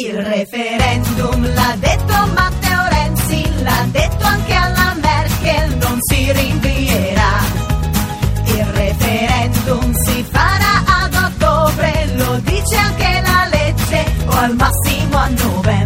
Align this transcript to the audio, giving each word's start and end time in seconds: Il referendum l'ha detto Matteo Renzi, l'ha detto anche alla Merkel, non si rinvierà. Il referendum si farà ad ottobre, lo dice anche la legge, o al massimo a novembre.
Il 0.00 0.14
referendum 0.14 1.42
l'ha 1.54 1.74
detto 1.76 2.14
Matteo 2.32 2.88
Renzi, 2.88 3.42
l'ha 3.64 3.84
detto 3.90 4.24
anche 4.26 4.54
alla 4.54 4.94
Merkel, 4.94 5.76
non 5.78 5.98
si 6.00 6.30
rinvierà. 6.30 7.40
Il 8.44 8.64
referendum 8.64 9.92
si 10.04 10.24
farà 10.30 11.02
ad 11.02 11.14
ottobre, 11.14 12.14
lo 12.14 12.38
dice 12.44 12.76
anche 12.76 13.22
la 13.24 13.48
legge, 13.50 14.04
o 14.26 14.30
al 14.36 14.54
massimo 14.54 15.16
a 15.16 15.28
novembre. 15.30 15.77